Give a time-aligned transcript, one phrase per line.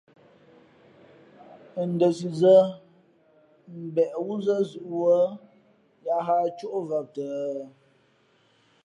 [1.91, 2.55] Ndα sǐ zᾱ
[3.85, 5.19] mbeʼ wúzᾱ zʉ̌ʼ wūᾱ,
[6.05, 7.33] yā hᾱ ǎ cóʼvam tα̌.